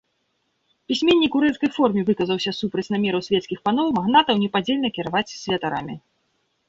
[0.91, 5.95] Пісьменнік у рэзкай форме выказаўся супраць намераў свецкіх паноў, магнатаў непадзельна кіраваць святарамі.